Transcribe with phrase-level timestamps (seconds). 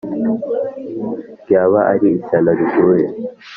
[1.41, 3.07] Ryaba ari ishyano riguye